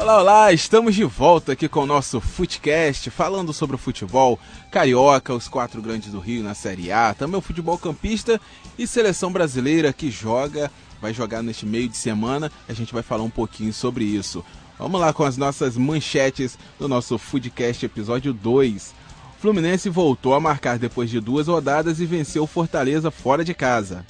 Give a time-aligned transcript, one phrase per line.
[0.00, 5.34] Olá, olá, estamos de volta aqui com o nosso Footcast, falando sobre o futebol carioca,
[5.34, 8.40] os quatro grandes do Rio na Série A, também o futebol campista
[8.78, 10.70] e seleção brasileira que joga,
[11.02, 14.42] vai jogar neste meio de semana, a gente vai falar um pouquinho sobre isso.
[14.78, 18.94] Vamos lá com as nossas manchetes do nosso Foodcast episódio 2.
[19.38, 24.06] Fluminense voltou a marcar depois de duas rodadas e venceu Fortaleza fora de casa.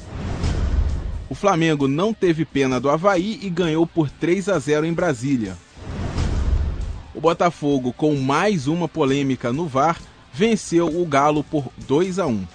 [1.29, 5.57] O Flamengo não teve pena do Havaí e ganhou por 3 a 0 em Brasília.
[7.13, 10.01] O Botafogo, com mais uma polêmica no VAR,
[10.33, 12.47] venceu o Galo por 2 a 1.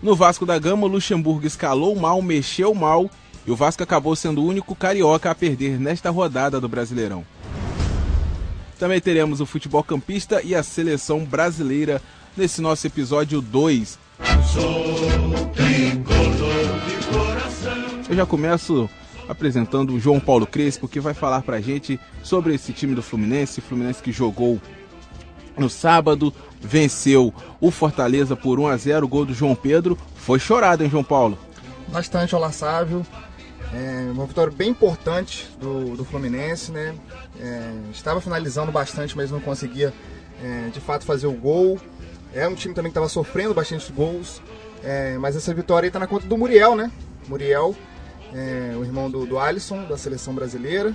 [0.00, 3.10] No Vasco da Gama, o Luxemburgo escalou mal, mexeu mal
[3.44, 7.24] e o Vasco acabou sendo o único carioca a perder nesta rodada do Brasileirão.
[8.78, 12.00] Também teremos o futebol campista e a seleção brasileira
[12.36, 13.98] nesse nosso episódio 2.
[18.08, 18.88] Eu já começo
[19.28, 23.60] apresentando o João Paulo Crespo, que vai falar pra gente sobre esse time do Fluminense,
[23.60, 24.60] Fluminense que jogou
[25.56, 29.98] no sábado, venceu o Fortaleza por 1 a 0, o gol do João Pedro.
[30.16, 31.38] Foi chorado, hein, João Paulo?
[31.88, 33.04] Bastante, Olá Sávio.
[33.72, 36.94] É uma vitória bem importante do, do Fluminense, né?
[37.38, 39.92] É, estava finalizando bastante, mas não conseguia
[40.42, 41.78] é, de fato fazer o gol.
[42.32, 44.40] É um time também que estava sofrendo bastante gols,
[44.82, 46.90] é, mas essa vitória está na conta do Muriel, né?
[47.26, 47.74] Muriel,
[48.32, 50.94] é, o irmão do, do Alisson, da seleção brasileira,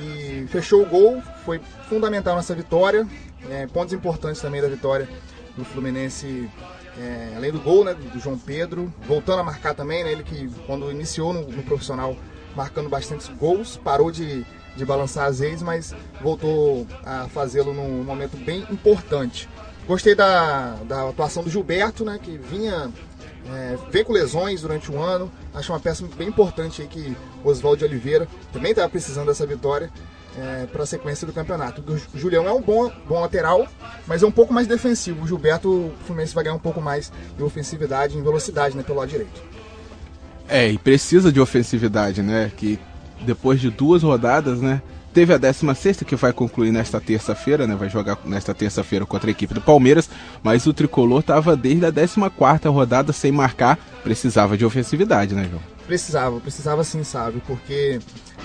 [0.00, 3.06] e fechou o gol, foi fundamental nessa vitória.
[3.50, 5.08] É, pontos importantes também da vitória
[5.56, 6.48] do Fluminense
[6.98, 10.50] é, além do gol né, do João Pedro, voltando a marcar também, né, ele que
[10.66, 12.16] quando iniciou no, no profissional
[12.56, 14.44] marcando bastantes gols, parou de,
[14.76, 19.48] de balançar as vezes, mas voltou a fazê-lo num momento bem importante.
[19.86, 22.90] Gostei da, da atuação do Gilberto, né, que vinha
[23.50, 25.30] é, vem com lesões durante o ano.
[25.54, 29.90] Acho uma peça bem importante aí que Oswaldo Oliveira também estava precisando dessa vitória
[30.38, 31.82] é, para a sequência do campeonato.
[32.14, 33.66] O Julião é um bom, bom lateral,
[34.06, 35.24] mas é um pouco mais defensivo.
[35.24, 38.98] O Gilberto, o Fluminense vai ganhar um pouco mais de ofensividade, em velocidade, né, pelo
[38.98, 39.42] lado direito.
[40.48, 42.50] É, e precisa de ofensividade, né?
[42.56, 42.78] Que
[43.20, 44.80] depois de duas rodadas, né?
[45.18, 47.74] Teve a 16 que vai concluir nesta terça-feira, né?
[47.74, 50.08] Vai jogar nesta terça-feira contra a equipe do Palmeiras,
[50.44, 55.60] mas o tricolor estava desde a 14 rodada sem marcar, precisava de ofensividade, né, João?
[55.88, 57.42] Precisava, precisava sim, sabe?
[57.48, 57.98] Porque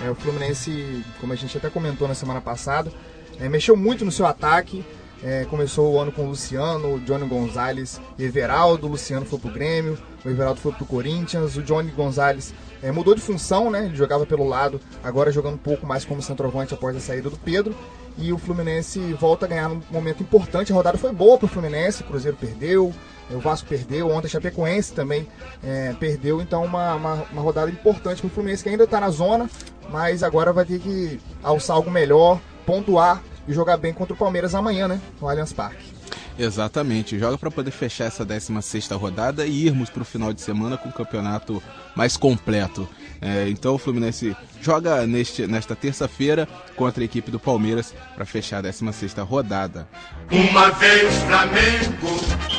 [0.03, 2.91] é, o Fluminense, como a gente até comentou na semana passada,
[3.39, 4.83] é, mexeu muito no seu ataque.
[5.23, 8.87] É, começou o ano com o Luciano, o Johnny Gonzalez e Everaldo.
[8.87, 9.95] O Luciano foi pro Grêmio,
[10.25, 11.55] o Everaldo foi pro Corinthians.
[11.55, 12.51] O Johnny Gonzalez
[12.83, 13.85] é, mudou de função, né?
[13.85, 17.37] Ele jogava pelo lado, agora jogando um pouco mais como centroavante após a saída do
[17.37, 17.73] Pedro.
[18.17, 20.71] E o Fluminense volta a ganhar num momento importante.
[20.71, 22.93] A rodada foi boa pro Fluminense, o Cruzeiro perdeu,
[23.31, 25.27] o Vasco perdeu, ontem a Chapecoense também
[25.63, 26.41] é, perdeu.
[26.41, 29.49] Então, uma, uma, uma rodada importante pro Fluminense que ainda está na zona,
[29.89, 34.53] mas agora vai ter que alçar algo melhor, pontuar e jogar bem contra o Palmeiras
[34.53, 35.01] amanhã, né?
[35.19, 35.93] No Allianz Parque.
[36.37, 40.77] Exatamente, joga para poder fechar essa 16 rodada e irmos para o final de semana
[40.77, 41.61] com o campeonato
[41.95, 42.87] mais completo.
[43.21, 48.57] É, então o Fluminense joga neste, nesta terça-feira contra a equipe do Palmeiras para fechar
[48.57, 49.87] a 16 rodada.
[50.31, 52.52] Uma vez Flamengo.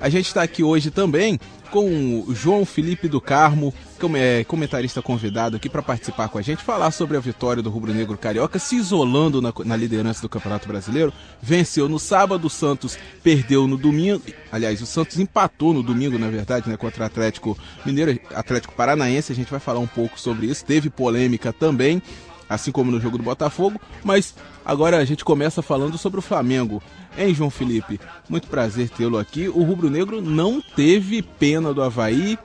[0.00, 1.38] A gente está aqui hoje também
[1.70, 3.72] com o João Felipe do Carmo,
[4.16, 7.92] é comentarista convidado aqui para participar com a gente, falar sobre a vitória do Rubro
[7.92, 11.12] Negro Carioca, se isolando na, na, liderança do Campeonato Brasileiro.
[11.40, 14.22] Venceu no sábado, o Santos perdeu no domingo.
[14.50, 19.32] Aliás, o Santos empatou no domingo, na verdade, né, contra o Atlético Mineiro, Atlético Paranaense.
[19.32, 20.64] A gente vai falar um pouco sobre isso.
[20.64, 22.02] Teve polêmica também
[22.50, 24.34] assim como no jogo do Botafogo, mas
[24.64, 26.82] agora a gente começa falando sobre o Flamengo.
[27.16, 28.00] Hein, João Felipe?
[28.28, 29.48] Muito prazer tê-lo aqui.
[29.48, 32.36] O Rubro Negro não teve pena do Havaí.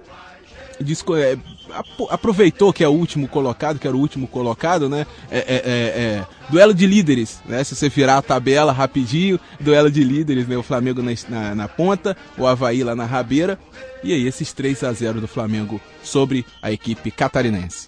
[0.80, 1.38] Disco, é,
[2.10, 5.08] aproveitou que é o último colocado, que era o último colocado, né?
[5.32, 7.64] É, é, é, é, duelo de líderes, né?
[7.64, 10.58] Se você virar a tabela rapidinho, duelo de líderes, né?
[10.58, 13.58] O Flamengo na, na, na ponta, o Havaí lá na rabeira.
[14.04, 17.88] E aí, esses 3 a 0 do Flamengo sobre a equipe catarinense.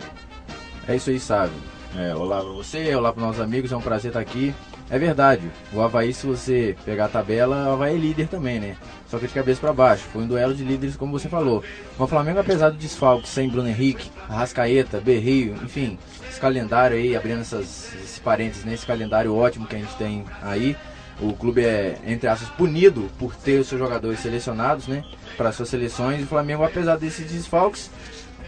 [0.87, 1.51] É isso aí, sabe?
[1.95, 4.53] É, olá para você, olá para nossos amigos, é um prazer estar aqui.
[4.89, 8.77] É verdade, o Havaí, se você pegar a tabela, o Havaí é líder também, né?
[9.09, 10.03] Só que de cabeça para baixo.
[10.13, 11.63] Foi um duelo de líderes, como você falou.
[11.97, 15.97] O Flamengo, apesar do desfalque sem Bruno Henrique, Arrascaeta, Berrio, enfim,
[16.29, 18.87] esse calendário aí, abrindo essas, esses parênteses, nesse né?
[18.87, 20.75] calendário ótimo que a gente tem aí.
[21.19, 25.03] O clube é, entre aspas, punido por ter os seus jogadores selecionados, né?
[25.35, 26.21] Para suas seleções.
[26.21, 27.89] E o Flamengo, apesar desses desfalques,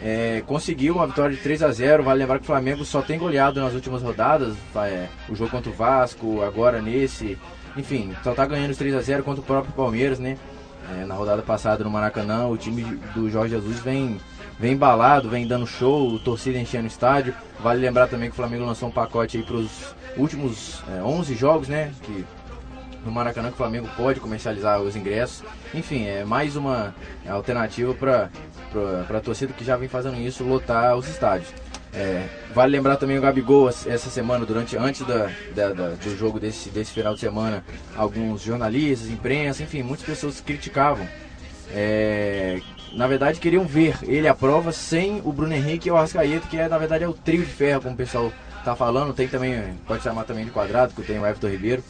[0.01, 3.19] é, conseguiu uma vitória de 3 a 0 Vale lembrar que o Flamengo só tem
[3.19, 4.55] goleado nas últimas rodadas.
[4.75, 7.37] É, o jogo contra o Vasco, agora nesse.
[7.75, 10.37] Enfim, só tá ganhando os 3 a 0 contra o próprio Palmeiras, né?
[10.91, 14.19] É, na rodada passada no Maracanã, o time do Jorge Jesus vem
[14.59, 17.33] vem embalado, vem dando show, torcida enchendo o estádio.
[17.59, 21.35] Vale lembrar também que o Flamengo lançou um pacote aí para os últimos é, 11
[21.35, 21.93] jogos, né?
[22.01, 22.25] Que
[23.05, 25.43] no Maracanã que o Flamengo pode comercializar os ingressos.
[25.73, 26.93] Enfim, é mais uma
[27.27, 28.29] alternativa para
[29.09, 31.53] a torcida que já vem fazendo isso lotar os estádios.
[31.91, 32.23] É,
[32.53, 36.69] vale lembrar também o Gabigol essa semana, durante antes da, da, da, do jogo desse,
[36.69, 37.63] desse final de semana,
[37.95, 41.07] alguns jornalistas, imprensa, enfim, muitas pessoas criticavam.
[41.73, 42.59] É,
[42.93, 46.57] na verdade queriam ver ele à prova sem o Bruno Henrique e o Arrascaeta, que
[46.57, 48.31] é, na verdade é o trio de ferro, como o pessoal
[48.63, 49.13] tá falando.
[49.13, 51.83] Tem também, pode chamar também de quadrado, que tem o Everton Ribeiro.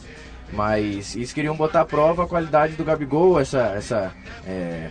[0.52, 4.12] Mas eles queriam botar à prova a qualidade do Gabigol, essa, essa
[4.44, 4.90] é,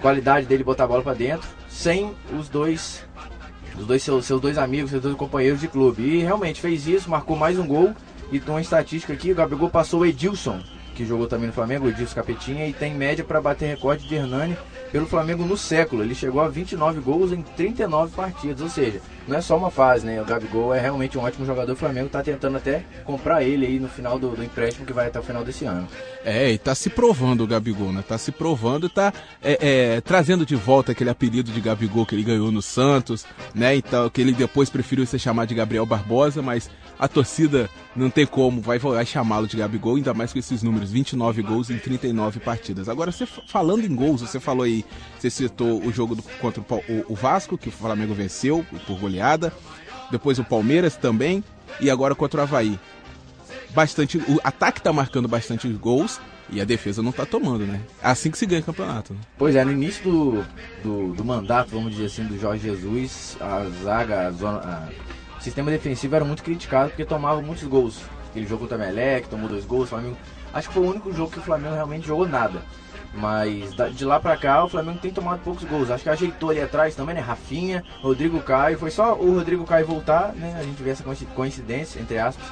[0.00, 3.04] qualidade dele botar a bola para dentro, sem os dois
[3.76, 6.02] os dois seus, seus dois amigos, seus dois companheiros de clube.
[6.02, 7.94] E realmente fez isso, marcou mais um gol.
[8.30, 10.60] E tem uma estatística aqui, o Gabigol passou o Edilson,
[10.94, 14.14] que jogou também no Flamengo, o Edilson Capetinha, e tem média para bater recorde de
[14.14, 14.56] Hernani
[14.90, 16.02] pelo Flamengo no século.
[16.02, 20.04] Ele chegou a 29 gols em 39 partidas, ou seja, não é só uma fase,
[20.04, 20.20] né?
[20.20, 21.72] O Gabigol é realmente um ótimo jogador.
[21.72, 25.06] O Flamengo está tentando até comprar ele aí no final do, do, empréstimo que vai
[25.06, 25.88] até o final desse ano.
[26.24, 28.04] É, e tá se provando o Gabigol, né?
[28.06, 29.12] Tá se provando e tá
[29.42, 33.24] é, é, trazendo de volta aquele apelido de Gabigol que ele ganhou no Santos,
[33.54, 33.74] né?
[33.74, 38.26] Então, que ele depois preferiu ser chamado de Gabriel Barbosa, mas a torcida não tem
[38.26, 42.40] como, vai, vai chamá-lo de Gabigol, ainda mais com esses números, 29 gols em 39
[42.40, 42.88] partidas.
[42.88, 44.84] Agora, você falando em gols, você falou aí,
[45.18, 49.52] você citou o jogo do, contra o, o, Vasco, que o Flamengo venceu por goleada,
[50.10, 51.42] depois o Palmeiras também,
[51.80, 52.78] e agora contra o Havaí.
[53.70, 56.20] Bastante, o ataque tá marcando bastante gols,
[56.50, 57.80] e a defesa não tá tomando, né?
[58.02, 59.14] É assim que se ganha campeonato.
[59.14, 59.20] Né?
[59.38, 60.44] Pois é, no início do,
[60.82, 65.70] do, do, mandato, vamos dizer assim, do Jorge Jesus, a zaga, a zona, a sistema
[65.70, 68.00] defensivo era muito criticado porque tomava muitos gols.
[68.36, 70.16] Ele jogou também Melec, tomou dois gols, Flamengo.
[70.52, 72.62] Acho que foi o único jogo que o Flamengo realmente jogou nada.
[73.16, 75.90] Mas de lá pra cá o Flamengo tem tomado poucos gols.
[75.90, 77.20] Acho que ajeitou ali atrás também, né?
[77.20, 78.78] Rafinha, Rodrigo Caio.
[78.78, 80.56] Foi só o Rodrigo Caio voltar, né?
[80.58, 82.44] A gente vê essa coincidência, entre aspas,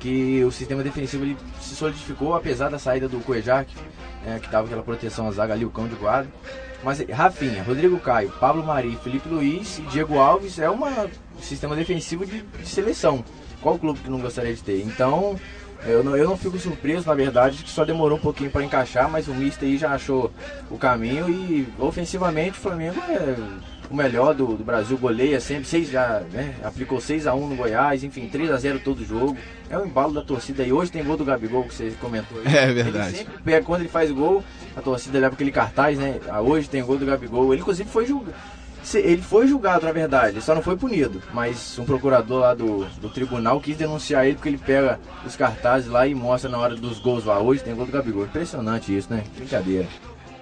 [0.00, 3.76] que o sistema defensivo ele se solidificou, apesar da saída do Cuejar, que,
[4.26, 6.28] é, que dava aquela proteção à zaga ali, o cão de guarda.
[6.82, 10.80] Mas Rafinha, Rodrigo Caio, Pablo Mari, Felipe Luiz e Diego Alves é um
[11.40, 13.24] sistema defensivo de, de, seleção.
[13.60, 14.82] Qual clube que não gostaria de ter?
[14.82, 15.38] Então,
[15.86, 19.10] eu não, eu não fico surpreso, na verdade, que só demorou um pouquinho para encaixar,
[19.10, 20.32] mas o Mister aí já achou
[20.70, 23.36] o caminho e ofensivamente o Flamengo é
[23.92, 27.56] o melhor do, do Brasil, goleia sempre, seis já, né, aplicou 6 a 1 no
[27.56, 29.36] Goiás, enfim, 3 a 0 todo jogo.
[29.68, 32.56] É o embalo da torcida e hoje tem gol do Gabigol que você comentou aí.
[32.56, 33.08] É verdade.
[33.08, 34.42] Ele sempre pega, quando ele faz gol,
[34.76, 36.20] a torcida leva aquele cartaz, né?
[36.28, 37.52] Ah, hoje tem gol do Gabigol.
[37.52, 38.34] Ele inclusive foi julgado.
[38.94, 41.22] Ele foi julgado, na verdade, só não foi punido.
[41.32, 45.90] Mas um procurador lá do, do tribunal quis denunciar ele porque ele pega os cartazes
[45.90, 47.38] lá e mostra na hora dos gols lá.
[47.40, 48.24] Hoje tem gol do Gabigol.
[48.24, 49.24] Impressionante isso, né?
[49.36, 49.86] Brincadeira.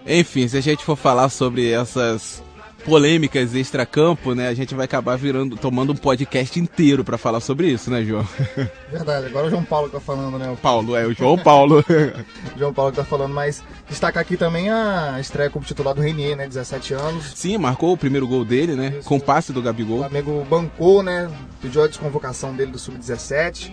[0.07, 2.43] Enfim, se a gente for falar sobre essas
[2.81, 4.49] polêmicas extra-campo, né?
[4.49, 8.27] A gente vai acabar virando, tomando um podcast inteiro para falar sobre isso, né, João?
[8.91, 10.57] Verdade, agora o João Paulo que tá falando, né?
[10.61, 11.85] Paulo, é, o João Paulo.
[12.57, 16.37] João Paulo que tá falando, mas destaca aqui também a estreia como titular do Renier,
[16.37, 16.47] né?
[16.47, 17.33] 17 anos.
[17.35, 18.97] Sim, marcou o primeiro gol dele, né?
[18.99, 19.99] Isso, com passe do Gabigol.
[19.99, 21.31] O Flamengo bancou, né?
[21.61, 23.73] Pediu a desconvocação dele do Sub-17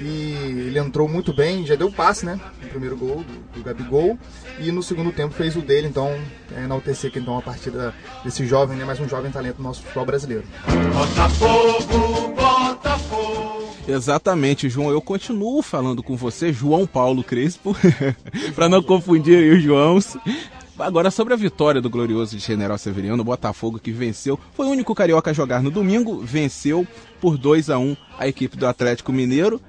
[0.00, 0.32] e
[0.66, 2.38] ele entrou muito bem, já deu passe, né?
[2.62, 4.18] No primeiro gol do, do Gabigol
[4.58, 6.18] e no segundo tempo fez o dele, então
[6.56, 7.94] é, enaltecer que então a partida
[8.24, 8.84] desse jovem, né?
[8.84, 10.44] Mais um jovem talento do nosso futebol brasileiro.
[10.94, 13.68] Botafogo, Botafogo.
[13.86, 14.90] Exatamente, João.
[14.90, 17.76] Eu continuo falando com você, João Paulo Crespo,
[18.54, 20.16] para não confundir os Joãos.
[20.78, 24.70] Agora, sobre a vitória do glorioso de General Severiano, o Botafogo que venceu, foi o
[24.70, 26.86] único carioca a jogar no domingo, venceu
[27.20, 29.60] por 2 a 1 a equipe do Atlético Mineiro,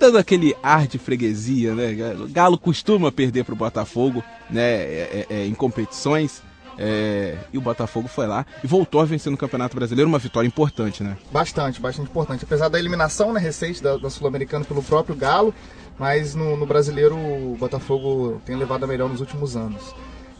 [0.00, 1.94] dando aquele ar de freguesia, né?
[2.30, 4.62] Galo costuma perder para o Botafogo, né?
[4.62, 6.42] É, é, é, em competições.
[6.78, 10.46] É, e o Botafogo foi lá e voltou a vencer no Campeonato Brasileiro, uma vitória
[10.46, 11.16] importante, né?
[11.32, 12.44] Bastante, bastante importante.
[12.44, 15.52] Apesar da eliminação né, recente da, da Sul-Americana pelo próprio Galo,
[15.98, 19.92] mas no, no, Brasileiro o Botafogo tem levado a melhor nos últimos anos.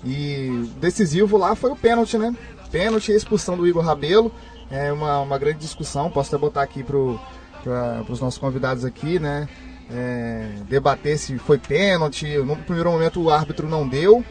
[0.05, 2.33] E decisivo lá foi o pênalti, né?
[2.71, 4.33] Pênalti e expulsão do Igor Rabelo.
[4.71, 9.49] É uma, uma grande discussão, posso até botar aqui para os nossos convidados aqui, né?
[9.91, 12.39] É, debater se foi pênalti.
[12.39, 14.25] No primeiro momento o árbitro não deu.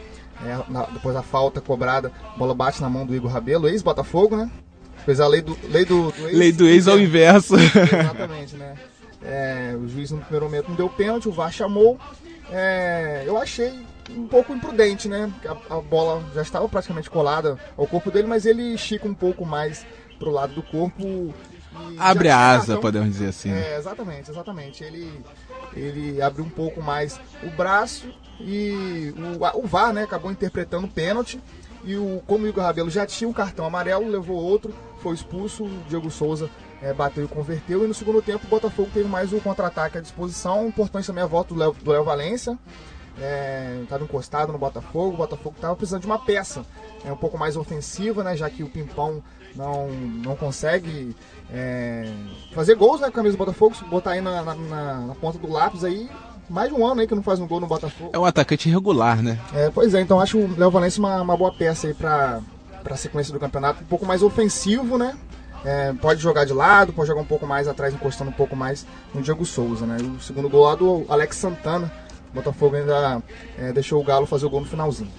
[0.44, 4.36] É, na, depois a falta cobrada, a bola bate na mão do Igor Rabelo, ex-Botafogo,
[4.36, 4.50] né?
[5.04, 6.38] Fez a lei do, lei do, do ex.
[6.38, 7.54] Lei do ex ao inverso.
[7.58, 8.74] Exatamente, né?
[9.22, 11.98] É, o juiz no primeiro momento não deu pênalti, o VAR chamou.
[12.50, 15.30] É, eu achei um pouco imprudente, né?
[15.44, 19.44] A, a, bola já estava praticamente colada ao corpo dele, mas ele estica um pouco
[19.44, 19.84] mais
[20.18, 21.34] pro lado do corpo
[21.98, 23.52] Abre a asa, podemos dizer assim.
[23.52, 24.82] É, exatamente, exatamente.
[24.82, 25.12] Ele,
[25.74, 28.08] ele abriu um pouco mais o braço
[28.40, 31.40] e o, o VAR né, acabou interpretando o pênalti.
[31.84, 35.64] E o, como o Igor Rabelo já tinha um cartão amarelo, levou outro, foi expulso,
[35.64, 36.50] o Diego Souza
[36.82, 37.84] é, bateu e converteu.
[37.84, 40.66] E no segundo tempo o Botafogo teve mais um contra-ataque à disposição.
[40.68, 42.58] Importante também a volta do Léo, do Valência.
[43.82, 46.64] Estava é, encostado no Botafogo, o Botafogo estava precisando de uma peça
[47.04, 49.22] é, um pouco mais ofensiva, né, já que o Pimpão
[49.56, 51.16] não, não consegue
[51.50, 52.12] é,
[52.54, 54.54] fazer gols né, com a camisa do Botafogo, botar aí na, na,
[55.00, 56.08] na, ponta do lápis aí,
[56.48, 58.10] mais de um ano aí que não faz um gol no Botafogo.
[58.12, 59.38] É um atacante irregular, né?
[59.54, 62.40] É, pois é, então acho o Léo Valência uma, uma boa peça aí para
[62.84, 65.16] a sequência do campeonato, um pouco mais ofensivo, né?
[65.64, 68.86] É, pode jogar de lado, pode jogar um pouco mais atrás, encostando um pouco mais
[69.12, 69.96] no Diego Souza, né?
[70.00, 71.92] O segundo gol lá do Alex Santana,
[72.30, 73.22] o Botafogo ainda
[73.58, 75.10] é, deixou o Galo fazer o gol no finalzinho.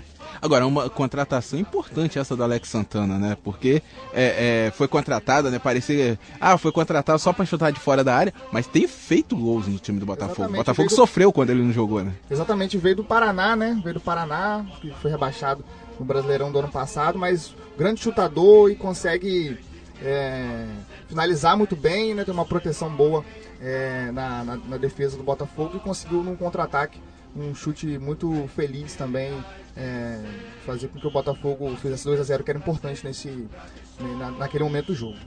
[0.42, 3.38] Agora, uma contratação importante essa do Alex Santana, né?
[3.44, 3.82] Porque
[4.14, 5.60] é, é, foi contratada, né?
[5.60, 6.20] Parecia.
[6.40, 9.78] Ah, foi contratado só para chutar de fora da área, mas tem feito gols no
[9.78, 10.50] time do Botafogo.
[10.50, 10.96] O Botafogo do...
[10.96, 12.14] sofreu quando ele não jogou, né?
[12.30, 13.80] Exatamente, veio do Paraná, né?
[13.84, 15.64] Veio do Paraná, que foi rebaixado
[16.00, 19.58] no Brasileirão do ano passado, mas grande chutador e consegue
[20.02, 20.66] é,
[21.08, 22.24] finalizar muito bem, né?
[22.24, 23.26] Tem uma proteção boa
[23.62, 27.00] é, na, na, na, defesa do Botafogo e conseguiu num contra-ataque
[27.36, 29.34] um chute muito feliz também,
[29.78, 30.20] é,
[30.66, 33.48] fazer com que o Botafogo fizesse 2 a 0 que era importante nesse,
[34.18, 35.18] na, naquele momento do jogo.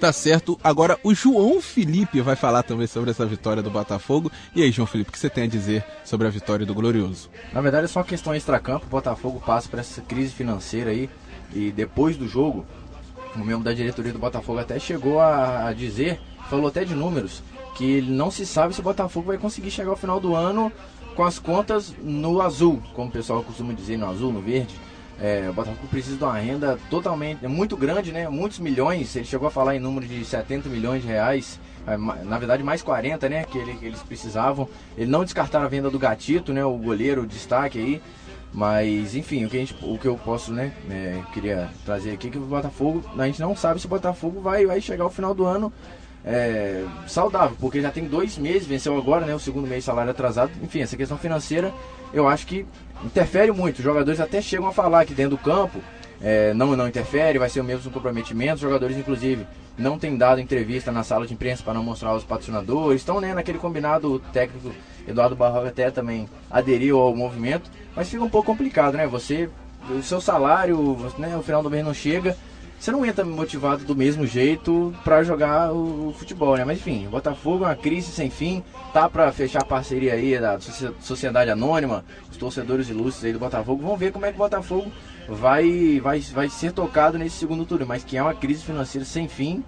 [0.00, 0.58] Tá certo.
[0.64, 4.32] Agora o João Felipe vai falar também sobre essa vitória do Botafogo.
[4.54, 7.30] E aí, João Felipe, o que você tem a dizer sobre a vitória do Glorioso?
[7.52, 8.86] Na verdade é só uma questão extra-campo.
[8.86, 11.10] O Botafogo passa por essa crise financeira aí.
[11.52, 12.64] E depois do jogo,
[13.36, 17.42] um membro da diretoria do Botafogo até chegou a, a dizer, falou até de números,
[17.76, 20.72] que não se sabe se o Botafogo vai conseguir chegar ao final do ano
[21.14, 24.74] com as contas no azul, como o pessoal costuma dizer, no azul, no verde.
[25.20, 28.26] É, o Botafogo precisa de uma renda totalmente, muito grande, né?
[28.28, 32.38] Muitos milhões, ele chegou a falar em número de 70 milhões de reais, é, na
[32.38, 33.44] verdade mais 40, né?
[33.44, 34.66] Que, ele, que eles precisavam.
[34.96, 36.64] Ele não descartaram a venda do Gatito, né?
[36.64, 38.02] O goleiro, o destaque aí.
[38.52, 42.30] Mas, enfim, o que, gente, o que eu posso, né, é, queria trazer aqui é
[42.30, 45.32] que o Botafogo, a gente não sabe se o Botafogo vai, vai chegar ao final
[45.32, 45.72] do ano
[46.24, 50.50] é, saudável, porque já tem dois meses, venceu agora, né, o segundo mês salário atrasado.
[50.62, 51.72] Enfim, essa questão financeira
[52.12, 52.66] eu acho que
[53.04, 53.78] interfere muito.
[53.78, 55.80] Os jogadores até chegam a falar que dentro do campo
[56.20, 58.54] é, não, não interfere, vai ser o mesmo comprometimento.
[58.54, 59.46] Os jogadores, inclusive,
[59.78, 63.00] não têm dado entrevista na sala de imprensa para não mostrar os patrocinadores.
[63.00, 64.72] Estão né, naquele combinado técnico.
[65.08, 69.06] Eduardo Barroga até também aderiu ao movimento, mas fica um pouco complicado, né?
[69.06, 69.48] Você,
[69.88, 72.36] o seu salário, né, o final do mês não chega
[72.80, 76.64] você não entra motivado do mesmo jeito para jogar o, futebol, né?
[76.64, 80.40] Mas enfim, o Botafogo é uma crise sem fim, tá para fechar a parceria aí
[80.40, 80.58] da
[80.98, 84.90] Sociedade Anônima, os torcedores ilustres aí do Botafogo, vão ver como é que o Botafogo
[85.28, 89.28] vai, vai, vai ser tocado nesse segundo turno, mas que é uma crise financeira sem
[89.28, 89.62] fim,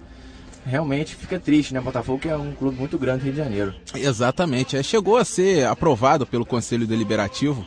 [0.64, 1.82] realmente fica triste, né?
[1.82, 3.74] Botafogo que é um clube muito grande do Rio de Janeiro.
[3.94, 7.66] Exatamente, é, chegou a ser aprovado pelo Conselho Deliberativo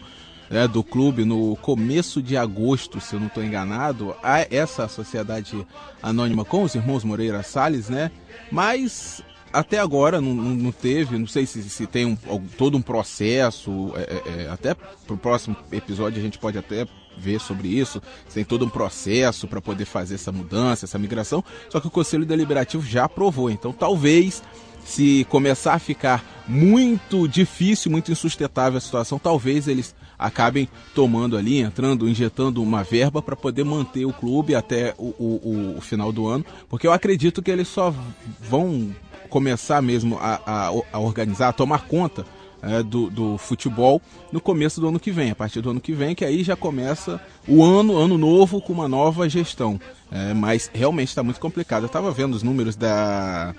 [0.50, 5.66] né, do clube no começo de agosto, se eu não estou enganado, a essa sociedade
[6.02, 8.12] anônima com os irmãos Moreira Salles, né?
[8.52, 12.16] Mas até agora não, não, teve, não sei se, se tem um,
[12.58, 16.86] todo um processo, é, é, é até para o próximo episódio a gente pode até
[17.18, 18.02] ver sobre isso,
[18.34, 22.26] tem todo um processo para poder fazer essa mudança, essa migração, só que o Conselho
[22.26, 24.44] Deliberativo já aprovou, então talvez
[24.84, 31.60] se começar a ficar muito difícil, muito insustentável a situação, talvez eles acabem tomando ali,
[31.60, 36.28] entrando, injetando uma verba para poder manter o clube até o, o, o, final do
[36.28, 37.94] ano, porque eu acredito que eles só
[38.40, 38.94] vão
[39.30, 42.26] começar mesmo a, a, a organizar, a tomar conta
[42.62, 45.94] é, do, do, futebol no começo do ano que vem, a partir do ano que
[45.94, 49.80] vem, que aí já começa o ano, ano novo, com uma nova gestão.
[50.12, 51.84] É, mas realmente está muito complicado.
[51.84, 53.54] Eu estava vendo os números da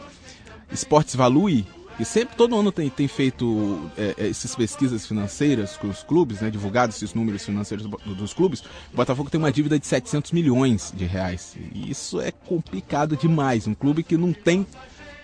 [0.72, 1.64] Sports Value,
[1.98, 6.40] e sempre, todo ano tem, tem feito é, é, essas pesquisas financeiras com os clubes,
[6.40, 8.60] né, divulgados esses números financeiros do, dos clubes.
[8.92, 11.56] O Botafogo tem uma dívida de 700 milhões de reais.
[11.74, 13.66] E isso é complicado demais.
[13.66, 14.66] Um clube que não tem,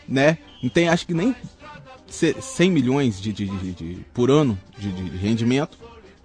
[0.09, 1.37] né, não tem, acho que nem
[2.09, 5.79] 100 milhões de, de, de, de por ano de, de rendimento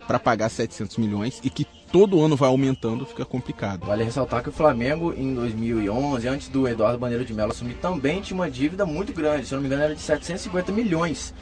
[0.08, 3.86] para pagar 700 milhões e que todo ano vai aumentando, fica complicado.
[3.86, 8.22] Vale ressaltar que o Flamengo, em 2011, antes do Eduardo Bandeira de Mello assumir, também
[8.22, 11.34] tinha uma dívida muito grande, se eu não me engano era de 750 milhões,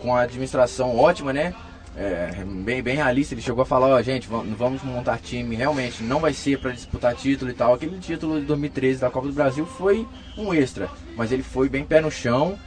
[0.00, 1.54] com a administração ótima, né?
[1.96, 6.18] É, bem, bem realista, ele chegou a falar, ó, gente, vamos montar time, realmente não
[6.18, 7.72] vai ser para disputar título e tal.
[7.72, 10.06] Aquele título de 2013 da Copa do Brasil foi
[10.36, 12.58] um extra, mas ele foi bem pé no chão,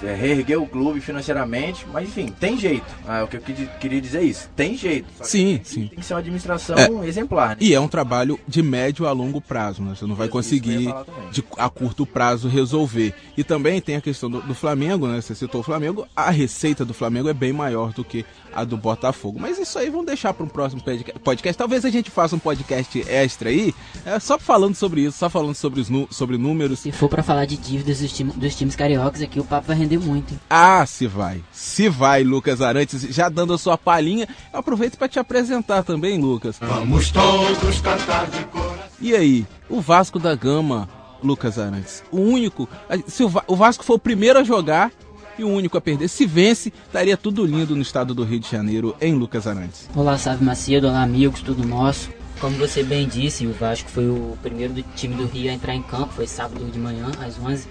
[0.00, 2.86] reerguer o clube financeiramente, mas enfim, tem jeito.
[3.06, 3.40] Ah, o que eu
[3.80, 5.08] queria dizer é isso, tem jeito.
[5.22, 5.86] Sim, sim.
[5.88, 7.06] Tem que ser uma administração é.
[7.06, 7.50] exemplar.
[7.50, 7.56] Né?
[7.60, 9.94] E é um trabalho de médio a longo prazo, né?
[9.96, 10.92] Você não vai conseguir
[11.30, 13.14] de, a curto prazo resolver.
[13.36, 15.20] E também tem a questão do, do Flamengo, né?
[15.20, 18.24] Você citou o Flamengo, a receita do Flamengo é bem maior do que
[18.54, 19.38] a do Botafogo.
[19.40, 20.82] Mas isso aí vamos deixar para um próximo
[21.22, 21.56] podcast.
[21.56, 23.74] Talvez a gente faça um podcast extra aí,
[24.04, 26.80] é, só falando sobre isso, só falando sobre, os sobre números.
[26.80, 29.78] Se for para falar de dívidas dos, time, dos times cariocas aqui, o papo vai
[29.78, 30.38] render muito.
[30.48, 31.42] Ah, se vai.
[31.50, 33.02] Se vai, Lucas Arantes.
[33.02, 36.56] Já dando a sua palhinha, eu aproveito para te apresentar também, Lucas.
[36.60, 38.82] Vamos todos cantar de coração.
[39.00, 40.88] E aí, o Vasco da Gama,
[41.22, 42.68] Lucas Arantes, o único.
[43.06, 44.92] Se o Vasco for o primeiro a jogar,
[45.38, 46.08] e o único a perder.
[46.08, 49.88] Se vence, estaria tudo lindo no estado do Rio de Janeiro, em Lucas Arantes.
[49.96, 52.10] Olá, Sávio Macedo, olá, amigos, tudo nosso.
[52.38, 55.74] Como você bem disse, o Vasco foi o primeiro do time do Rio a entrar
[55.74, 57.66] em campo, foi sábado de manhã, às 11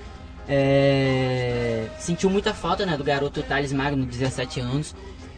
[0.47, 1.87] é...
[2.11, 4.93] Sentiu muita falta né, do garoto Thales Magno, 17 anos.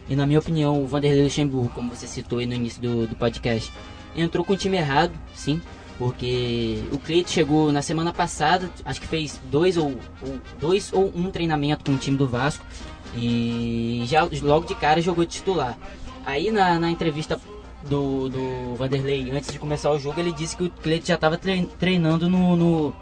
[0.08, 3.14] E na minha opinião, o Vanderlei Luxemburgo, como você citou aí no início do, do
[3.14, 3.72] podcast,
[4.16, 5.62] entrou com o time errado, sim.
[5.96, 11.12] Porque o Cleito chegou na semana passada, acho que fez dois ou, ou, dois ou
[11.14, 12.66] um treinamento com o time do Vasco.
[13.14, 15.78] E já logo de cara jogou titular.
[16.26, 17.40] Aí na, na entrevista
[17.88, 21.38] do, do Vanderlei, antes de começar o jogo, ele disse que o Cleito já estava
[21.38, 22.96] treinando no, no,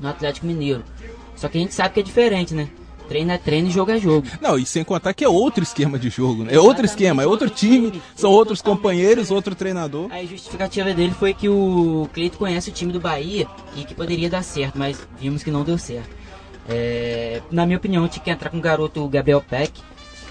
[0.00, 0.84] no Atlético Mineiro.
[1.34, 2.68] Só que a gente sabe que é diferente, né?
[3.10, 4.24] Treino é treino e jogo é jogo.
[4.40, 6.54] Não, e sem contar que é outro esquema de jogo, né?
[6.54, 10.08] É outro esquema, é outro time, são outros companheiros, outro treinador.
[10.12, 14.30] A justificativa dele foi que o Cleito conhece o time do Bahia e que poderia
[14.30, 16.08] dar certo, mas vimos que não deu certo.
[16.68, 19.72] É, na minha opinião, tinha que entrar com o garoto Gabriel Peck,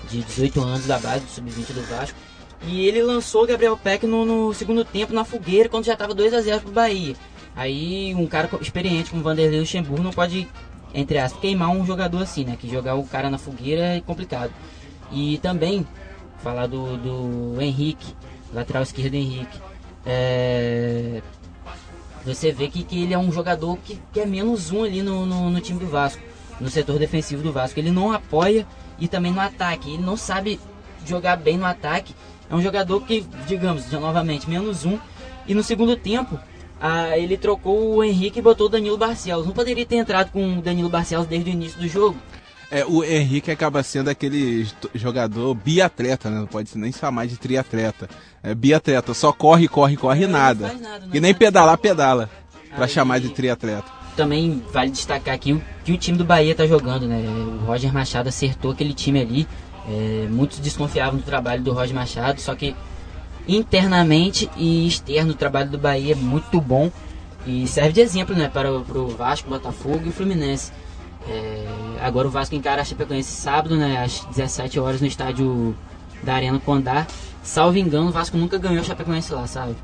[0.10, 2.18] de 18 anos da base, do sub-20 do Vasco.
[2.66, 6.14] E ele lançou o Gabriel Peck no, no, segundo tempo na fogueira, quando já estava
[6.14, 7.14] 2 a 0 pro Bahia.
[7.58, 10.48] Aí um cara experiente como o Vanderlei Luxemburgo não pode
[10.93, 12.58] entre aspas, queimar um jogador assim, né?
[12.60, 14.51] Que jogar o cara na fogueira é complicado.
[15.12, 15.86] E também,
[16.43, 18.13] falar do, do Henrique,
[18.53, 19.60] lateral esquerdo Henrique.
[20.05, 21.22] É,
[22.25, 25.25] você vê que, que ele é um jogador que, que é menos um ali no,
[25.25, 26.22] no, no, time do Vasco,
[26.60, 27.79] no setor defensivo do Vasco.
[27.79, 28.67] Ele não apoia
[29.00, 29.93] e também no ataque.
[29.93, 30.60] Ele não sabe
[31.05, 32.13] jogar bem no ataque.
[32.50, 35.00] É um jogador que, digamos, novamente, menos um.
[35.48, 36.39] E no segundo tempo,
[36.80, 39.46] ah, ele trocou o Henrique e botou o Danilo Barcelos.
[39.46, 42.18] Não poderia ter entrado com o Danilo Barcelos desde o início do jogo?
[42.72, 46.39] É, o Henrique acaba sendo aquele jogador biatleta, né?
[46.39, 48.08] Não pode nem chamar de triatleta.
[48.44, 50.74] É biatleta, só corre, corre, corre é, nada.
[50.80, 52.30] nada e nem pedalar, pedala.
[52.76, 54.00] para chamar de triatleta.
[54.15, 57.24] Também vale destacar aqui que o time do Bahia tá jogando, né?
[57.28, 59.48] O Roger Machado acertou aquele time ali.
[59.88, 62.76] É, muitos desconfiavam do trabalho do Roger Machado, só que
[63.56, 65.32] internamente e externo.
[65.32, 66.92] O trabalho do Bahia é muito bom
[67.46, 70.72] e serve de exemplo né, para, o, para o Vasco, Botafogo e Fluminense.
[71.28, 71.66] É,
[72.02, 75.76] agora o Vasco encara a Chapecoense sábado, né, às 17 horas no estádio
[76.24, 77.08] da Arena Condá.
[77.44, 79.76] Salvo engano, o Vasco nunca ganhou a Chapecoense lá, sabe?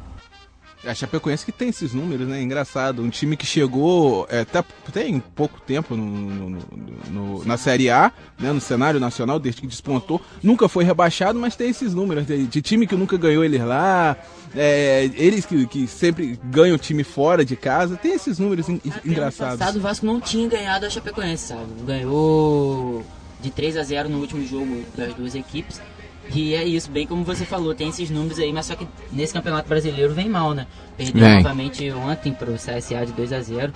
[0.86, 2.42] A Chapecoense que tem esses números, né?
[2.42, 3.02] Engraçado.
[3.02, 6.60] Um time que chegou é, até tem pouco tempo no, no,
[7.10, 8.52] no, na Série A, né?
[8.52, 10.22] no cenário nacional, desde que despontou.
[10.44, 14.16] Nunca foi rebaixado, mas tem esses números de, de time que nunca ganhou eles lá.
[14.56, 17.98] É, eles que, que sempre ganham time fora de casa.
[17.98, 19.60] Tem esses números Até engraçados.
[19.60, 21.66] passado o Vasco não tinha ganhado a Chapecoense, sabe?
[21.86, 23.06] Ganhou
[23.42, 25.82] de 3 a 0 no último jogo das duas equipes.
[26.34, 29.34] E é isso, bem como você falou, tem esses números aí, mas só que nesse
[29.34, 30.68] campeonato brasileiro vem mal, né?
[30.98, 31.36] Perdeu vem.
[31.38, 33.74] novamente ontem pro CSA de 2 a 0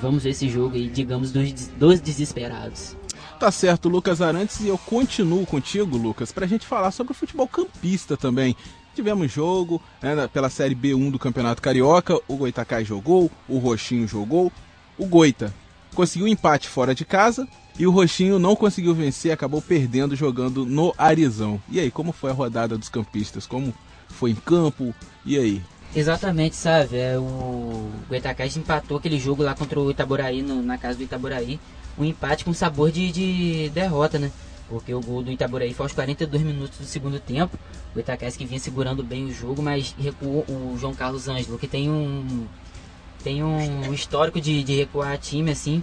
[0.00, 2.96] Vamos ver esse jogo aí, digamos, dos, dos desesperados.
[3.38, 7.48] Tá certo, Lucas Arantes, e eu continuo contigo, Lucas, pra gente falar sobre o futebol
[7.48, 8.54] campista também.
[8.94, 14.52] Tivemos jogo né, pela Série B1 do Campeonato Carioca, o Goitacai jogou, o Roxinho jogou,
[14.98, 15.52] o Goita
[15.94, 17.46] conseguiu empate fora de casa,
[17.80, 21.58] e o Roxinho não conseguiu vencer, acabou perdendo jogando no Arizão.
[21.66, 23.46] E aí, como foi a rodada dos campistas?
[23.46, 23.72] Como
[24.06, 24.94] foi em campo?
[25.24, 25.62] E aí?
[25.96, 26.98] Exatamente, sabe?
[26.98, 31.58] É, o Goitacás empatou aquele jogo lá contra o Itaboraí, no, na casa do Itaboraí.
[31.98, 34.30] Um empate com sabor de, de derrota, né?
[34.68, 37.58] Porque o gol do Itaboraí foi aos 42 minutos do segundo tempo.
[37.92, 41.66] O Goitacás que vinha segurando bem o jogo, mas recuou o João Carlos Ângelo, que
[41.66, 42.46] tem um
[43.24, 45.82] tem um histórico de, de recuar time assim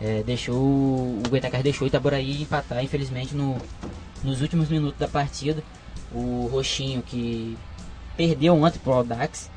[0.00, 3.56] é, deixou o Goitacás deixou o Itaboraí empatar, infelizmente, no,
[4.22, 5.62] nos últimos minutos da partida.
[6.12, 7.56] O Roxinho, que
[8.16, 9.50] perdeu ontem para o Audax.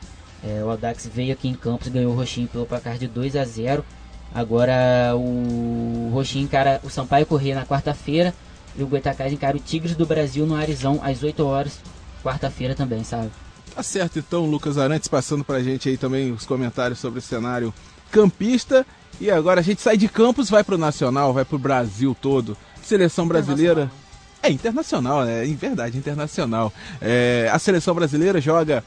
[0.43, 3.35] É, o Audax veio aqui em Campos e ganhou o Roxinho pelo placar de 2
[3.35, 3.85] a 0
[4.33, 8.33] Agora o Roxinho encara o Sampaio Corrêa na quarta-feira
[8.75, 11.79] e o Goitacás encara o Tigres do Brasil no Arizão às 8 horas,
[12.23, 13.29] quarta-feira também, sabe?
[13.75, 17.73] Tá certo então, Lucas Arantes, passando pra gente aí também os comentários sobre o cenário
[18.09, 18.85] campista.
[19.19, 22.57] E agora a gente sai de Campos, vai pro Nacional, vai pro Brasil todo.
[22.81, 23.91] Seleção brasileira.
[24.43, 25.45] É internacional, né?
[25.45, 26.73] Em verdade, internacional.
[26.99, 28.83] É, a seleção brasileira joga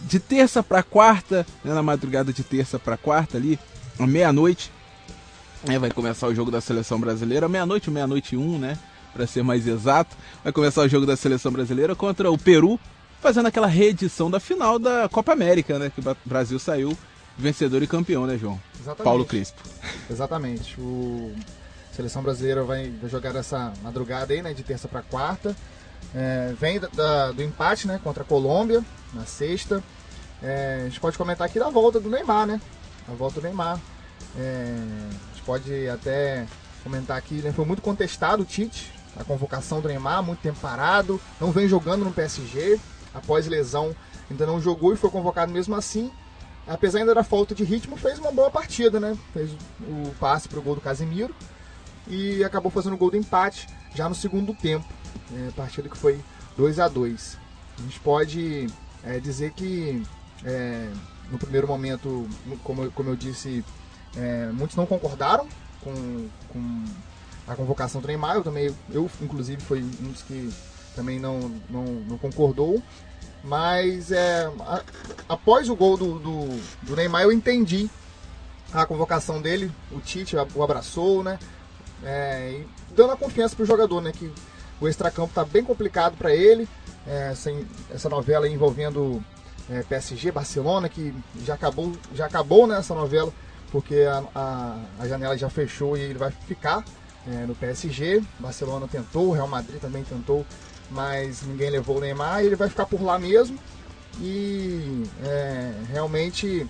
[0.00, 3.58] de terça para quarta, né, na madrugada de terça para quarta ali,
[3.98, 4.70] à meia-noite.
[5.66, 8.78] É, vai começar o jogo da seleção brasileira, meia-noite, meia-noite e um, né?
[9.12, 10.14] Para ser mais exato.
[10.42, 12.78] Vai começar o jogo da seleção brasileira contra o Peru,
[13.20, 15.90] fazendo aquela reedição da final da Copa América, né?
[15.92, 16.96] Que o Brasil saiu
[17.36, 18.60] vencedor e campeão, né, João?
[18.74, 19.04] Exatamente.
[19.04, 19.62] Paulo Crispo.
[20.10, 20.80] Exatamente.
[20.80, 21.34] O
[21.94, 25.54] a seleção brasileira vai, jogar essa madrugada aí, né, de terça para quarta.
[26.12, 29.80] É, vem da, da, do empate, né, contra a Colômbia na sexta.
[30.42, 32.60] É, a gente pode comentar aqui da volta do Neymar, né?
[33.08, 33.78] A volta do Neymar.
[34.36, 36.46] É, a gente pode até
[36.82, 41.20] comentar aqui, né, foi muito contestado o Tite, a convocação do Neymar, muito tempo parado,
[41.40, 42.78] não vem jogando no PSG,
[43.14, 43.94] após lesão
[44.28, 46.10] ainda não jogou e foi convocado mesmo assim.
[46.66, 49.16] Apesar ainda da falta de ritmo, fez uma boa partida, né?
[49.32, 49.50] Fez
[49.82, 51.34] o passe para o gol do Casemiro
[52.08, 54.86] e acabou fazendo o gol do empate já no segundo tempo.
[55.34, 56.20] É, partida que foi
[56.56, 57.38] 2 a 2
[57.78, 58.66] A gente pode
[59.02, 60.02] é, dizer que
[60.44, 60.90] é,
[61.30, 62.26] no primeiro momento,
[62.62, 63.64] como, como eu disse,
[64.16, 65.46] é, muitos não concordaram
[65.82, 66.84] com, com
[67.46, 68.36] a convocação do Neymar.
[68.36, 70.52] Eu também, eu inclusive, fui um dos que
[70.94, 72.82] também não, não, não concordou.
[73.44, 74.82] Mas é, a,
[75.28, 77.90] após o gol do, do, do, Neymar, eu entendi
[78.72, 79.70] a convocação dele.
[79.92, 81.38] O Tite o abraçou, né?
[82.02, 82.62] É,
[82.96, 84.12] dando a confiança para o jogador, né?
[84.12, 84.32] Que
[84.80, 86.68] o extracampo está bem complicado para ele.
[87.06, 89.22] É, sem, essa novela envolvendo
[89.70, 93.32] é, PSG, Barcelona, que já acabou, já acabou né, novela,
[93.70, 96.84] porque a, a, a, janela já fechou e ele vai ficar
[97.26, 98.22] é, no PSG.
[98.38, 100.46] Barcelona tentou, Real Madrid também tentou,
[100.90, 103.58] mas ninguém levou o Neymar e ele vai ficar por lá mesmo.
[104.20, 106.66] E é, realmente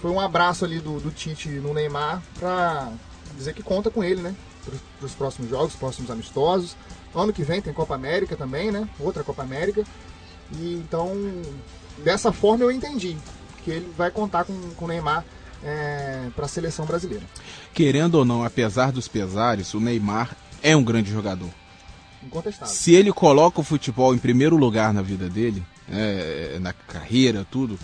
[0.00, 2.92] foi um abraço ali do, do Tite no Neymar para
[3.36, 4.34] dizer que conta com ele, né?
[4.98, 6.76] para os próximos jogos, próximos amistosos.
[7.14, 8.88] Ano que vem tem Copa América também, né?
[8.98, 9.84] Outra Copa América.
[10.52, 11.12] E então,
[12.04, 13.16] dessa forma eu entendi
[13.64, 15.24] que ele vai contar com, com o Neymar
[15.62, 17.24] é, para a seleção brasileira.
[17.74, 21.50] Querendo ou não, apesar dos pesares, o Neymar é um grande jogador.
[22.22, 22.74] Incontestável.
[22.74, 27.78] Se ele coloca o futebol em primeiro lugar na vida dele, é, na carreira, tudo,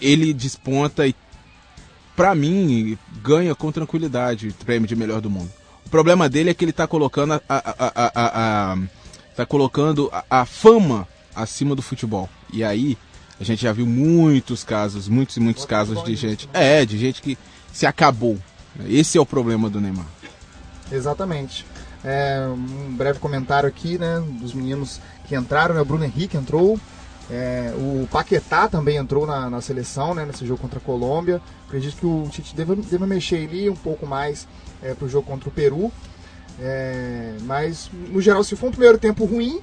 [0.00, 1.14] ele desponta e,
[2.16, 5.50] para mim, ganha com tranquilidade o prêmio de melhor do mundo.
[5.86, 8.78] O problema dele é que ele está colocando a, a, a, a
[9.36, 12.28] tá colocando a, fama acima do futebol.
[12.52, 12.96] E aí
[13.38, 16.80] a gente já viu muitos casos, muitos e muitos casos de gente, né?
[16.80, 17.36] é, de gente que
[17.72, 18.38] se acabou.
[18.86, 20.06] Esse é o problema do Neymar.
[20.90, 21.64] Exatamente.
[22.04, 26.78] É, um breve comentário aqui, né, dos meninos que entraram, né, o Bruno Henrique entrou,
[27.30, 31.40] é, o Paquetá também entrou na, na, seleção, né, nesse jogo contra a Colômbia.
[31.66, 34.46] Acredito que o Tite deve, deve mexer ali um pouco mais
[34.82, 35.90] é, para o jogo contra o Peru.
[36.60, 39.60] É, mas, no geral, se for um primeiro tempo ruim,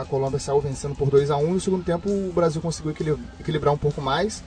[0.00, 3.18] a Colômbia saiu vencendo por 2 a 1 um, no segundo tempo o Brasil conseguiu
[3.38, 4.42] equilibrar um pouco mais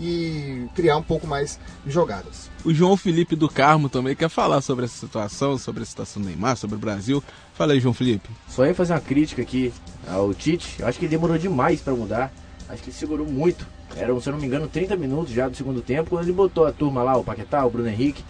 [0.00, 2.50] e criar um pouco mais de jogadas.
[2.64, 6.28] O João Felipe do Carmo também quer falar sobre essa situação, sobre a situação do
[6.28, 7.22] Neymar, sobre o Brasil.
[7.54, 8.28] Fala aí, João Felipe.
[8.48, 9.72] Só ia fazer uma crítica aqui
[10.08, 10.76] ao Tite.
[10.78, 12.32] Eu acho que ele demorou demais para mudar.
[12.68, 13.66] Acho que ele segurou muito.
[13.96, 16.66] Eram, se eu não me engano, 30 minutos já do segundo tempo, quando ele botou
[16.66, 18.24] a turma lá, o Paquetá, o Bruno Henrique,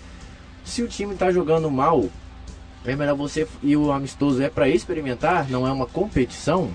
[0.65, 2.05] se o time está jogando mal,
[2.85, 6.71] é melhor você e o amistoso é para experimentar, não é uma competição.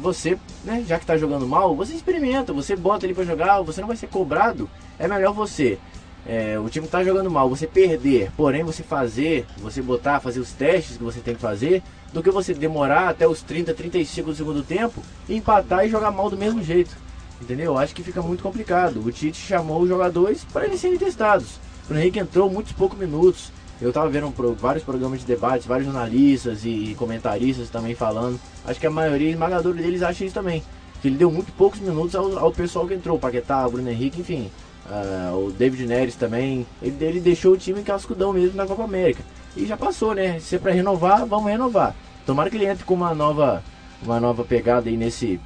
[0.00, 3.80] Você, né, já que está jogando mal, você experimenta, você bota ele para jogar, você
[3.80, 4.68] não vai ser cobrado.
[4.98, 5.78] É melhor você,
[6.26, 10.52] é, o time está jogando mal, você perder, porém você fazer, você botar, fazer os
[10.52, 11.82] testes que você tem que fazer,
[12.12, 16.28] do que você demorar até os 30, 35 do segundo tempo, empatar e jogar mal
[16.28, 16.96] do mesmo jeito.
[17.40, 17.78] Entendeu?
[17.78, 19.02] Acho que fica muito complicado.
[19.02, 21.58] O Tite chamou os jogadores para eles serem testados.
[21.88, 23.50] O Henrique entrou muitos poucos minutos.
[23.80, 28.38] Eu tava vendo vários programas de debate, vários jornalistas e comentaristas também falando.
[28.64, 30.62] Acho que a maioria esmagadora deles acha isso também.
[31.00, 34.50] Que ele deu muito poucos minutos ao, ao pessoal que entrou, Paquetá, Bruno Henrique, enfim.
[34.86, 36.66] Uh, o David Neres também.
[36.82, 39.22] Ele, ele deixou o time cascudão mesmo na Copa América.
[39.56, 40.38] E já passou, né?
[40.40, 41.94] Se é pra renovar, vamos renovar.
[42.26, 43.62] Tomara que ele entre com uma nova,
[44.02, 45.40] uma nova pegada aí nesse,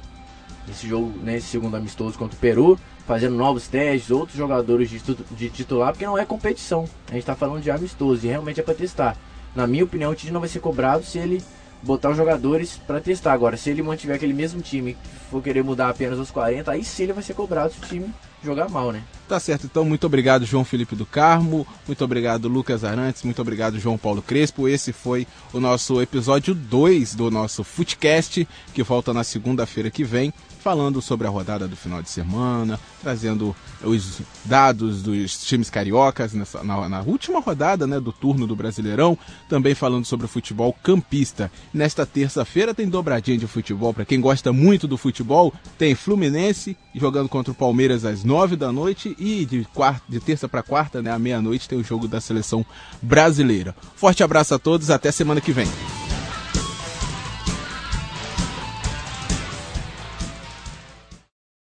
[0.67, 4.99] nesse jogo, nesse segundo amistoso contra o Peru fazendo novos testes, outros jogadores de,
[5.31, 6.85] de titular, porque não é competição.
[7.07, 9.17] A gente está falando de amistoso e realmente é para testar.
[9.55, 11.41] Na minha opinião, o Tite não vai ser cobrado se ele
[11.81, 13.33] botar os jogadores para testar.
[13.33, 14.97] Agora, se ele mantiver aquele mesmo time
[15.29, 18.13] for querer mudar apenas os 40, aí sim ele vai ser cobrado se o time
[18.43, 19.01] jogar mal, né?
[19.27, 23.79] Tá certo, então muito obrigado João Felipe do Carmo, muito obrigado Lucas Arantes, muito obrigado
[23.79, 24.67] João Paulo Crespo.
[24.67, 30.31] Esse foi o nosso episódio 2 do nosso Footcast, que volta na segunda-feira que vem
[30.65, 36.63] falando sobre a rodada do final de semana, trazendo os dados dos times cariocas nessa,
[36.63, 39.15] na, na, última rodada né, do turno do Brasileirão,
[39.47, 41.51] também falando sobre o futebol campista.
[41.71, 43.93] Nesta terça-feira tem dobradinha de futebol.
[43.93, 48.71] Para quem gosta muito do futebol, tem Fluminense jogando contra o Palmeiras às nove da
[48.71, 52.19] noite e de, quarta, de terça para quarta, né, à meia-noite, tem o jogo da
[52.19, 52.65] seleção
[53.03, 53.75] brasileira.
[53.95, 55.67] Forte abraço a todos, até semana que vem.